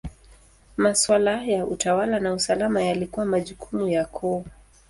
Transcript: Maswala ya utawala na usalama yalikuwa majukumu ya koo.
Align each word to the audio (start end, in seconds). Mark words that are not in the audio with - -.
Maswala 0.77 1.43
ya 1.45 1.65
utawala 1.65 2.19
na 2.19 2.33
usalama 2.33 2.83
yalikuwa 2.83 3.25
majukumu 3.25 3.87
ya 3.87 4.05
koo. 4.05 4.43